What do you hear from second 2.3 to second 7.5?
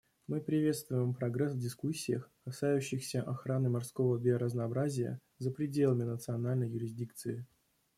касающихся охраны морского биоразнообразия за пределами национальной юрисдикции.